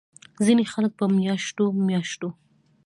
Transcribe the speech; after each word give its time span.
ځينې 0.45 0.63
خلک 0.73 0.91
پۀ 0.99 1.05
مياشتو 1.17 1.65
مياشتو 1.87 2.29